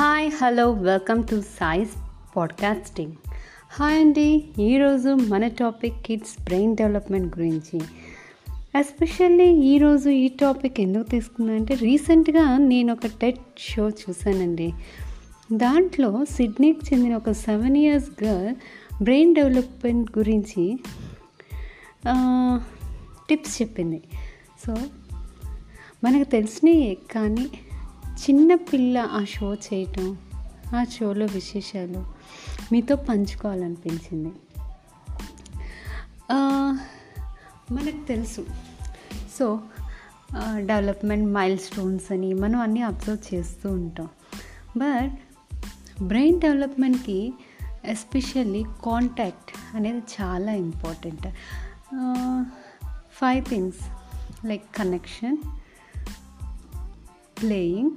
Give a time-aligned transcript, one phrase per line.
[0.00, 1.90] Hi hello welcome to Sai's
[2.36, 3.12] podcasting
[3.72, 7.80] hi అండి ఈరోజు మన టాపిక్ కిడ్స్ బ్రెయిన్ డెవలప్మెంట్ గురించి.
[8.78, 14.72] ఎస్పెషల్లీ ఈరోజు ఈ టాపిక్ ఎందుకు తీసుకున్నా అంటే రీసెంట్గా నేను ఒక టెట్ షో చూశానండి.
[15.52, 18.54] దాంట్లో సిడ్నీకి చెందిన ఒక seven years girl
[19.02, 20.78] brain development గురించి
[23.28, 24.02] టిప్స్ చెప్పింది.
[24.66, 24.76] సో
[26.04, 27.46] మనకు తెలిసినవి కానీ
[28.20, 30.16] చిన్న పిల్ల ఆ షో చేయటం
[30.74, 32.06] ఆ షోలో విశేషాలు
[32.72, 34.32] మీతో పంచుకోవాలనిపించింది.
[37.72, 38.46] మనకు తెలుసు.
[39.38, 39.60] సో
[40.56, 44.08] డెవలప్మెంట్ మైల్ స్టోన్స్ అని మనం అన్నీ అబ్జర్వ్ చేస్తూ ఉంటాం.
[44.76, 45.12] బట్
[46.02, 47.32] బ్రెయిన్ డెవలప్మెంట్కి
[47.84, 51.26] ఎస్పెషల్లీ కాంటాక్ట్ అనేది చాలా important.
[53.12, 53.80] Five things
[54.46, 55.36] like connection
[57.40, 57.90] playing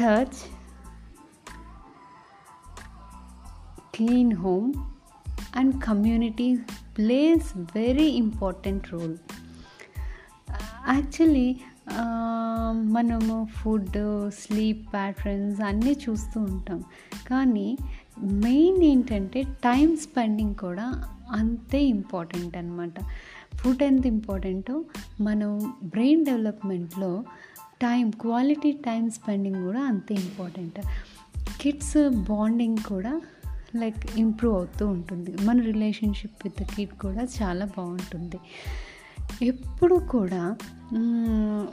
[0.00, 0.38] touch
[3.94, 4.72] clean home
[5.56, 6.56] and community
[6.96, 9.16] place very important role
[10.88, 11.56] actually
[12.90, 16.84] మనము ఫుడ్ స్లీప్ ప్యాటర్న్స్ అన్నీ చూస్తూ ఉంటాం.
[17.28, 17.76] కానీ
[18.22, 22.94] మెయిన్ ఏంటంటే టైం స్పెండింగ్ కూడా అంతే ఇంపార్టెంట్ అనమాట
[23.56, 24.84] ఫుడ్ ఎంత ఇంపార్టెంటో
[25.20, 27.24] మనం బ్రెయిన్ డెవలప్మెంట్లో
[27.82, 30.80] టైం క్వాలిటీ టైం స్పెండింగ్ కూడా అంతే ఇంపార్టెంట్.
[31.60, 33.20] కిడ్స్ బాండింగ్ కూడా
[33.76, 35.36] లైక్ ఇంప్రూవ్ అవుతూ ఉంటుంది.
[35.44, 38.36] మన రిలేషన్షిప్ విత్ కిడ్ కూడా చాలా బాగుంటుంది.
[39.42, 40.56] ఎప్పుడు కూడా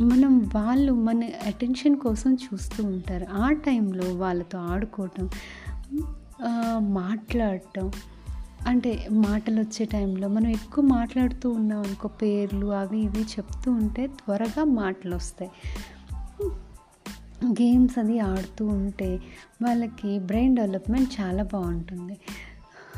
[0.00, 3.26] మనం వాళ్ళు మన అటెన్షన్ కోసం చూస్తూ ఉంటారు.
[3.32, 5.30] ఆ టైంలో వాళ్ళతో ఆడుకోవటం
[6.78, 7.90] మాట్లాడటం
[8.68, 14.64] అంటే మాటలు వచ్చే టైంలో మనం ఎక్కువ మాట్లాడుతూ ఉన్నాం అనుకో పేర్లు అవి ఇవి చెప్తూ ఉంటే త్వరగా
[14.64, 15.50] మాటలు వస్తాయి
[17.46, 19.20] గేమ్స్ అది ఆడుతూ ఉంటే
[19.62, 22.18] వాళ్ళకి బ్రెయిన్ డెవలప్మెంట్ చాలా బాగుంటుంది.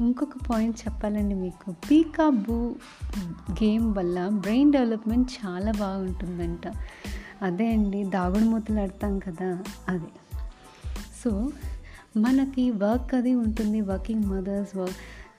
[0.00, 1.72] ఇంకొక పాయింట్ చెప్పాలండి మీకు.
[1.72, 2.74] పీకాబూ
[3.50, 6.72] గేమ్ వల్ల బ్రెయిన్ డెవలప్మెంట్ చాలా బాగుంటుందంట.
[7.42, 10.12] అదే అండి దాగుడు మూతలు ఆడతాం కదా అది.
[11.24, 11.50] సో
[12.16, 14.96] మనకి వర్క్ అది ఉంటుంది వర్కింగ్ మదర్స్ వర్క్.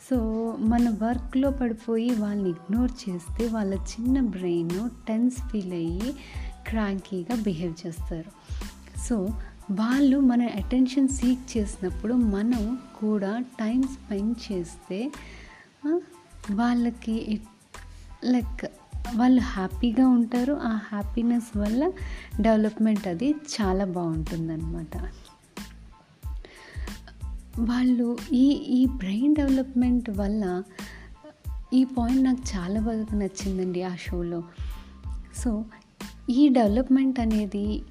[0.10, 0.18] సో
[0.60, 6.14] మన వర్క్లో పడిపోయి వాళ్ళని ఇగ్నోర్ చేస్తే వాళ్ళ చిన్న బ్రెయిన్ టెన్స్ ఫీల్ అయ్యి
[6.68, 8.32] క్రాంకీగా బిహేవ్ చేస్తారు.
[9.00, 9.16] సో
[9.72, 15.12] వాళ్ళు మన అటెన్షన్ సీక్ చేసినప్పుడు మనం కూడా టైం స్పెండ్ చేస్తే
[16.52, 17.42] వాళ్ళకి
[18.24, 18.66] లైక్
[19.16, 20.54] వాళ్ళు హ్యాపీగా ఉంటారు.
[20.54, 21.92] ఆ హ్యాపీనెస్ వల్ల
[22.42, 24.98] డెవలప్మెంట్ అది చాలా బాగుంటుందన్నమాట.
[27.60, 30.64] వాళ్ళు ఈ ఈ బ్రెయిన్ డెవలప్మెంట్ వల్ల
[31.74, 34.44] ఈ పాయింట్ నాకు చాలా బాగా నచ్చిందండి ఆ షోలో
[35.36, 35.66] సో
[36.30, 37.82] ఈ డెవలప్మెంట్ అనేది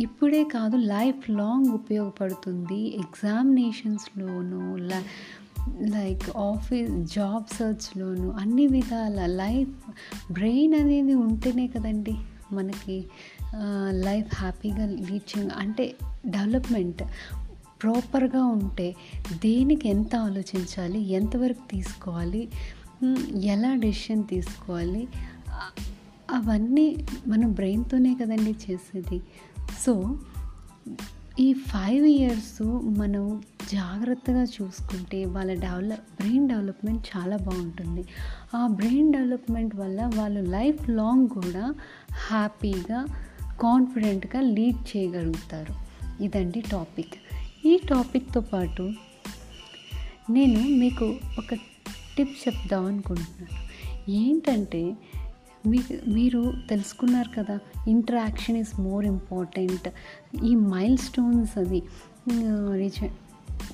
[0.00, 9.90] ఇప్పుడే కాదు లైఫ్ లాంగ్ ఉపయోగపడుతుంది ఎగ్జామినేషన్స్లోనూ లైక్ ఆఫీస్ జాబ్ సర్చ్లోను అన్ని విధాల లైఫ్
[10.32, 12.16] బ్రెయిన్ అనేది ఉంటేనే కదండి
[12.52, 13.04] మనకి
[13.90, 15.94] లైఫ్ హ్యాపీగా లీడ్ అంటే
[16.26, 17.02] డెవలప్మెంట్
[17.82, 18.96] ప్రాపర్గా ఉంటే
[19.32, 22.48] దేనికి ఎంత ఆలోచించాలి ఎంతవరకు తీసుకోవాలి
[23.34, 25.08] ఎలా డెసిషన్ తీసుకోవాలి
[26.30, 26.96] అవన్నీ
[27.26, 29.20] మన బ్రెయిన్తోనే కదండి చేసేది.
[29.84, 30.18] సో
[31.40, 32.62] ఈ ఫైవ్ ఇయర్స్
[32.98, 33.42] మనం
[33.72, 38.04] జాగ్రత్తగా చూసుకుంటే వాళ్ళ డెవలప్ బ్రెయిన్ డెవలప్మెంట్ చాలా బాగుంటుంది.
[38.56, 41.74] ఆ బ్రెయిన్ డెవలప్మెంట్ వల్ల వాళ్ళు లైఫ్ లాంగ్ కూడా
[42.12, 43.06] హ్యాపీగా
[43.60, 45.74] కాన్ఫిడెంట్గా లీడ్ చేయగలుగుతారు.
[46.22, 47.14] ఇదండి టాపిక్.
[47.66, 48.92] ఈ టాపిక్తో పాటు
[50.30, 51.04] నేను మీకు
[51.38, 51.54] ఒక
[52.18, 53.70] టిప్ చెప్దాం అనుకుంటున్నాను.
[54.10, 54.96] ఏంటంటే
[55.66, 59.88] మీకు మీరు తెలుసుకున్నారు కదా ఇంటరాక్షన్ ఈజ్ మోర్ ఇంపార్టెంట్
[60.44, 61.82] ఈ మైల్ స్టోన్స్ అది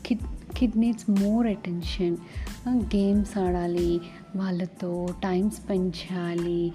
[0.07, 2.17] kid kid needs more attention
[2.69, 4.01] games ఆడాలి
[4.37, 6.73] వాళ్ళతో టైం స్పెండ్ చేయాలి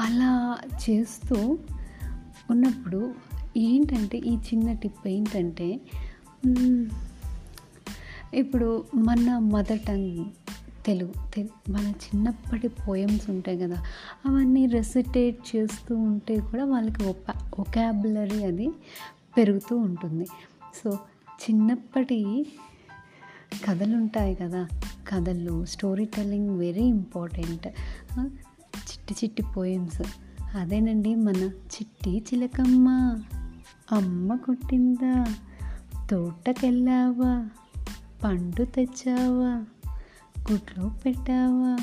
[0.00, 0.58] అలా
[0.90, 1.58] చేస్తూ
[2.50, 3.14] ఉన్నప్పుడు
[3.56, 5.80] ఏంటంటే ఈ చిన్న టిప్ ఏంటంటే
[8.34, 10.24] ఇప్పుడు మన మదర్ టంగ్
[10.86, 13.76] తెలుగు తెలు మన చిన్నప్పటి పోయమ్స్ ఉంటాయి కదా
[14.26, 18.68] అవన్నీ రెసిటేట్ చేస్తూ ఉంటే కూడా వాళ్ళకి ఒపా ఒకాబులరీ అది
[19.36, 20.26] పెరుగుతూ ఉంటుంది.
[20.84, 20.90] సో
[21.42, 22.46] చిన్నప్పటి
[23.68, 24.68] కథలు ఉంటాయి కదా
[25.08, 27.66] కథలు స్టోరీ టెల్లింగ్ వెరీ ఇంపార్టెంట్.
[28.88, 30.02] చిట్టి చిట్టి పోయమ్స్.
[30.54, 32.88] అదేనండి మన చిట్టి చిలకమ్మ.
[33.92, 35.24] అమ్మ కొట్టిందా?
[36.10, 37.48] తోటకెళ్ళావా?
[38.24, 39.64] పండు తెచ్చావా?
[40.52, 41.76] గుడ్లో పెట్టావా?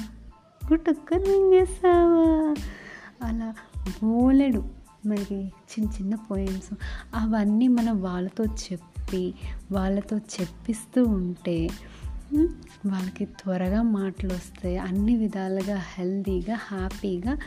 [0.72, 2.56] గుట్టుక్క నింగేసావా
[3.28, 3.54] అలా
[4.04, 4.64] బోలెడు
[5.06, 6.76] మరి చిన్న చిన్న పోయమ్స్.
[7.16, 9.34] అవన్నీ మనం వాళ్ళతో చెప్పి
[9.72, 11.70] వాళ్ళతో చెప్పిస్తూ ఉంటే
[12.86, 17.38] వాళ్ళకి త్వరగా మాటలు వస్తాయి అన్ని విధాలుగా హెల్తీగా హ్యాపీగా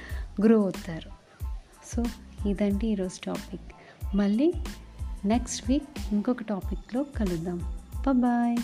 [0.44, 1.10] గ్రో అవుతారు.
[1.84, 2.04] సో
[2.48, 3.68] ఇదండి ఈరోజు టాపిక్
[4.16, 4.52] మళ్ళీ
[5.24, 7.58] నెక్స్ట్ వీక్ ఇంకొక టాపిక్లో కలుద్దాం.
[8.12, 8.56] బాయ్